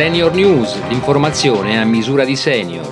Senior 0.00 0.32
News, 0.32 0.88
l'informazione 0.88 1.78
a 1.78 1.84
misura 1.84 2.24
di 2.24 2.34
senior. 2.34 2.88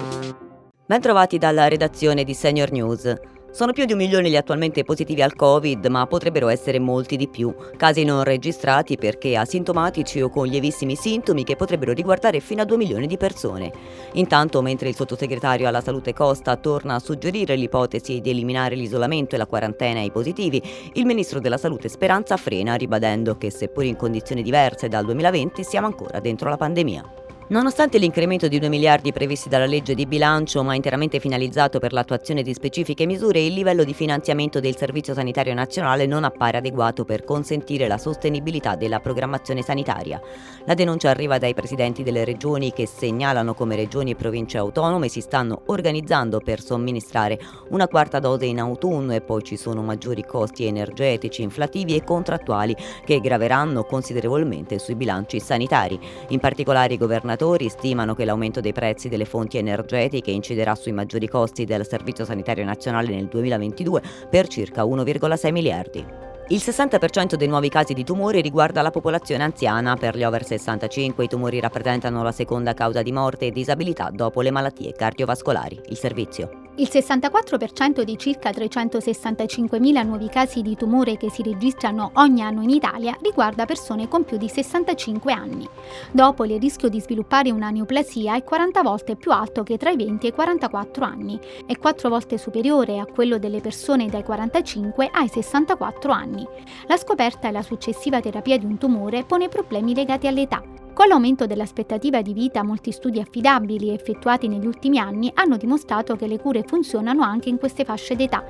Bentrovati 0.85 1.39
dalla 1.39 1.67
redazione 1.67 2.23
di 2.23 2.35
Senior 2.35 2.71
News. 2.71 3.11
Sono 3.51 3.73
più 3.73 3.87
di 3.87 3.93
un 3.93 3.99
milione 3.99 4.29
gli 4.29 4.37
attualmente 4.37 4.85
positivi 4.85 5.23
al 5.23 5.35
Covid, 5.35 5.87
ma 5.87 6.07
potrebbero 6.07 6.49
essere 6.49 6.79
molti 6.79 7.17
di 7.17 7.29
più. 7.29 7.53
Casi 7.77 8.05
non 8.05 8.23
registrati 8.23 8.97
perché 8.97 9.37
asintomatici 9.37 10.21
o 10.21 10.29
con 10.29 10.47
lievissimi 10.47 10.95
sintomi 10.95 11.45
che 11.45 11.57
potrebbero 11.57 11.93
riguardare 11.93 12.41
fino 12.41 12.63
a 12.63 12.67
2 12.67 12.77
milioni 12.77 13.07
di 13.07 13.17
persone. 13.17 13.73
Intanto, 14.13 14.61
mentre 14.61 14.91
il 14.91 14.95
sottosegretario 14.95 15.67
alla 15.67 15.81
salute 15.81 16.13
Costa 16.13 16.57
torna 16.57 16.97
a 16.97 17.01
suggerire 17.01 17.57
l'ipotesi 17.57 18.21
di 18.21 18.31
eliminare 18.31 18.77
l'isolamento 18.77 19.35
e 19.35 19.39
la 19.39 19.47
quarantena 19.47 20.01
ai 20.01 20.13
positivi, 20.13 20.63
il 20.93 21.07
ministro 21.07 21.41
della 21.41 21.57
salute 21.57 21.89
Speranza 21.89 22.37
frena, 22.37 22.75
ribadendo 22.75 23.39
che 23.39 23.51
seppur 23.51 23.85
in 23.85 23.97
condizioni 23.97 24.43
diverse 24.43 24.89
dal 24.89 25.07
2020 25.07 25.65
siamo 25.65 25.87
ancora 25.87 26.21
dentro 26.21 26.51
la 26.51 26.57
pandemia. 26.59 27.28
Nonostante 27.51 27.97
l'incremento 27.97 28.47
di 28.47 28.59
2 28.59 28.69
miliardi 28.69 29.11
previsti 29.11 29.49
dalla 29.49 29.65
legge 29.65 29.95
di 29.95 30.05
bilancio, 30.05 30.63
ma 30.63 30.75
interamente 30.75 31.19
finalizzato 31.19 31.79
per 31.79 31.95
l'attuazione 31.95 32.43
di 32.43 32.53
specifiche 32.53 33.07
misure, 33.07 33.41
il 33.41 33.55
livello 33.55 33.85
di 33.85 33.95
finanziamento 33.95 34.61
del 34.61 34.77
Servizio 34.77 35.15
Sanitario 35.15 35.55
Nazionale 35.55 36.05
non 36.05 36.25
appare 36.25 36.59
adeguato 36.59 37.07
per 37.07 37.25
consentire 37.25 37.89
la 37.89 37.97
sostenibilità 37.97 38.77
della 38.77 39.01
programmazione 39.01 39.63
sanitaria. 39.63 40.21
La 40.67 40.75
denuncia 40.75 41.09
arriva 41.09 41.39
dai 41.39 41.55
presidenti 41.55 42.03
delle 42.03 42.27
regioni 42.27 42.71
che 42.71 42.87
segnalano 42.87 43.55
come 43.55 43.77
regioni 43.77 44.11
e 44.11 44.17
province 44.17 44.59
autonome 44.59 45.09
si 45.09 45.23
stanno 45.23 45.63
organizzando 45.69 46.41
per 46.41 46.61
somministrare 46.61 47.41
una 47.71 47.89
quarta 47.89 48.19
dose 48.19 48.45
in 48.45 48.61
autunno 48.61 49.15
e 49.15 49.23
poi 49.23 49.43
ci 49.43 49.57
sono 49.57 49.81
maggiori 49.81 50.23
costi 50.27 50.67
energetici, 50.67 51.41
inflativi 51.41 51.97
e 51.97 52.05
contrattuali 52.05 52.77
che 53.07 53.21
graveranno 53.21 53.85
considerevolmente 53.85 54.79
sui 54.79 54.97
bilanci 54.97 55.41
sanitari. 55.41 55.99
In 56.29 56.41
particolare 56.41 56.93
i 56.93 56.99
governatori 56.99 57.37
governatori 57.39 57.69
stimano 57.69 58.15
che 58.15 58.25
l'aumento 58.25 58.61
dei 58.61 58.73
prezzi 58.73 59.09
delle 59.09 59.25
fonti 59.25 59.59
energetiche 59.59 60.33
inciderà 60.33 60.75
sui 60.75 60.93
maggiori 60.93 61.29
costi 61.29 61.65
del 61.65 61.87
Servizio 61.87 62.25
Sanitario 62.25 62.65
Nazionale 62.65 63.15
nel 63.15 63.27
2022 63.27 64.03
per 64.29 64.49
circa 64.49 64.83
1,6 64.83 65.53
miliardi. 65.53 66.05
Il 66.49 66.59
60% 66.59 67.35
dei 67.35 67.47
nuovi 67.47 67.69
casi 67.69 67.93
di 67.93 68.05
tumori 68.05 68.41
riguarda 68.41 68.83
la 68.83 68.91
popolazione 68.91 69.45
anziana. 69.45 69.97
Per 69.97 70.17
gli 70.17 70.25
over 70.25 70.45
65 70.45 71.25
i 71.25 71.29
tumori 71.29 71.61
rappresentano 71.61 72.23
la 72.23 72.33
seconda 72.33 72.75
causa 72.75 73.03
di 73.03 73.13
morte 73.13 73.47
e 73.47 73.51
disabilità 73.51 74.11
dopo 74.11 74.41
le 74.41 74.51
malattie 74.51 74.93
cardiovascolari. 74.93 75.81
Il 75.89 75.97
servizio. 75.97 76.68
Il 76.81 76.89
64% 76.89 78.03
dei 78.03 78.17
circa 78.17 78.51
365.000 78.51 80.07
nuovi 80.07 80.29
casi 80.29 80.63
di 80.63 80.77
tumore 80.77 81.17
che 81.17 81.29
si 81.29 81.43
registrano 81.43 82.13
ogni 82.15 82.41
anno 82.41 82.63
in 82.63 82.71
Italia 82.71 83.17
riguarda 83.21 83.65
persone 83.65 84.07
con 84.07 84.23
più 84.23 84.37
di 84.37 84.49
65 84.49 85.33
anni. 85.33 85.69
Dopo 86.13 86.45
il 86.45 86.61
rischio 86.61 86.89
di 86.89 87.01
sviluppare 87.01 87.51
una 87.51 87.71
neoplasia 87.71 88.37
è 88.37 88.45
40 88.45 88.83
volte 88.83 89.17
più 89.17 89.33
alto 89.33 89.65
che 89.65 89.77
tra 89.77 89.91
i 89.91 89.97
20 89.97 90.27
e 90.27 90.29
i 90.29 90.33
44 90.33 91.05
anni 91.05 91.41
e 91.67 91.77
4 91.77 92.09
volte 92.09 92.39
superiore 92.39 93.01
a 93.01 93.07
quello 93.07 93.39
delle 93.39 93.61
persone 93.61 94.07
dai 94.07 94.23
45 94.23 95.11
ai 95.13 95.29
64 95.29 96.13
anni. 96.13 96.47
La 96.87 96.97
scoperta 96.97 97.49
e 97.49 97.51
la 97.51 97.63
successiva 97.63 98.21
terapia 98.21 98.57
di 98.57 98.67
un 98.67 98.79
tumore 98.79 99.25
pone 99.25 99.49
problemi 99.49 99.97
legati 99.97 100.29
all'età. 100.29 100.78
Con 100.99 101.07
l'aumento 101.07 101.47
dell'aspettativa 101.47 102.23
di 102.23 102.33
vita, 102.33 102.65
molti 102.65 102.91
studi 102.91 103.21
affidabili 103.21 103.91
effettuati 103.91 104.49
negli 104.49 104.67
ultimi 104.67 104.99
anni 104.99 105.31
hanno 105.33 105.57
dimostrato 105.57 106.17
che 106.17 106.27
le 106.27 106.41
cure 106.41 106.65
funzionano 106.67 107.23
anche 107.23 107.49
in 107.49 107.57
queste 107.57 107.85
fasce 107.85 108.17
d'età. 108.17 108.43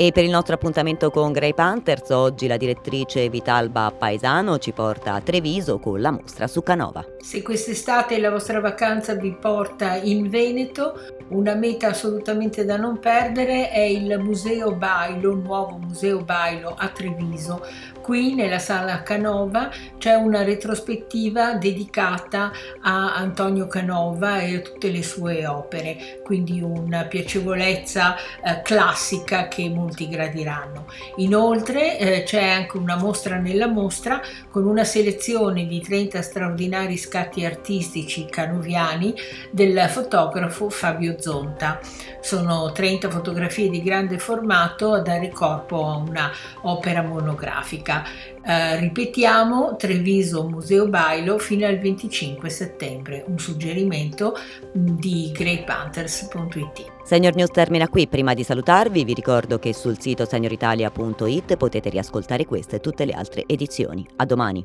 E 0.00 0.12
per 0.12 0.22
il 0.22 0.30
nostro 0.30 0.54
appuntamento 0.54 1.10
con 1.10 1.32
Grey 1.32 1.54
Panthers, 1.54 2.10
oggi 2.10 2.46
la 2.46 2.56
direttrice 2.56 3.28
Vitalba 3.28 3.90
Paesano 3.90 4.58
ci 4.58 4.70
porta 4.70 5.14
a 5.14 5.20
Treviso 5.20 5.80
con 5.80 6.00
la 6.00 6.12
mostra 6.12 6.46
su 6.46 6.62
Canova. 6.62 7.04
Se 7.18 7.42
quest'estate 7.42 8.20
la 8.20 8.30
vostra 8.30 8.60
vacanza 8.60 9.14
vi 9.14 9.32
porta 9.32 9.96
in 9.96 10.30
Veneto, 10.30 11.16
una 11.30 11.54
meta 11.54 11.88
assolutamente 11.88 12.64
da 12.64 12.76
non 12.76 13.00
perdere 13.00 13.70
è 13.70 13.80
il 13.80 14.20
Museo 14.20 14.72
Bailo, 14.72 15.32
il 15.32 15.38
nuovo 15.38 15.78
Museo 15.78 16.22
Bailo 16.22 16.76
a 16.78 16.88
Treviso. 16.88 17.66
Qui 18.00 18.34
nella 18.34 18.60
sala 18.60 19.02
Canova 19.02 19.68
c'è 19.98 20.14
una 20.14 20.42
retrospettiva 20.42 21.54
dedicata 21.54 22.52
a 22.80 23.16
Antonio 23.16 23.66
Canova 23.66 24.38
e 24.38 24.56
a 24.56 24.60
tutte 24.60 24.90
le 24.90 25.02
sue 25.02 25.44
opere, 25.44 26.20
quindi 26.24 26.62
una 26.62 27.04
piacevolezza 27.04 28.16
eh, 28.16 28.62
classica 28.62 29.48
che 29.48 29.68
molti 29.88 30.08
gradiranno. 30.08 30.86
Inoltre 31.16 31.98
eh, 31.98 32.22
c'è 32.24 32.44
anche 32.44 32.76
una 32.76 32.96
mostra 32.96 33.38
nella 33.38 33.66
mostra 33.66 34.20
con 34.50 34.66
una 34.66 34.84
selezione 34.84 35.66
di 35.66 35.80
30 35.80 36.20
straordinari 36.20 36.98
scatti 36.98 37.44
artistici 37.44 38.26
canoviani 38.26 39.14
del 39.50 39.88
fotografo 39.88 40.68
Fabio 40.68 41.16
Zonta. 41.18 41.80
Sono 42.20 42.70
30 42.70 43.08
fotografie 43.08 43.70
di 43.70 43.82
grande 43.82 44.18
formato 44.18 44.92
a 44.92 45.00
dare 45.00 45.30
corpo 45.30 45.86
a 45.86 45.96
una 45.96 46.30
opera 46.62 47.02
monografica. 47.02 48.04
Eh, 48.44 48.78
ripetiamo 48.78 49.76
Treviso 49.76 50.46
Museo 50.48 50.88
Bailo 50.88 51.38
fino 51.38 51.66
al 51.66 51.78
25 51.78 52.48
settembre, 52.50 53.24
un 53.26 53.38
suggerimento 53.38 54.36
di 54.72 55.30
greypanthers.it. 55.32 56.97
Senior 57.08 57.34
News 57.36 57.48
termina 57.52 57.88
qui, 57.88 58.06
prima 58.06 58.34
di 58.34 58.44
salutarvi 58.44 59.02
vi 59.02 59.14
ricordo 59.14 59.58
che 59.58 59.72
sul 59.72 59.98
sito 59.98 60.26
senioritalia.it 60.26 61.56
potete 61.56 61.88
riascoltare 61.88 62.44
queste 62.44 62.76
e 62.76 62.80
tutte 62.80 63.06
le 63.06 63.12
altre 63.12 63.44
edizioni. 63.46 64.06
A 64.16 64.26
domani! 64.26 64.62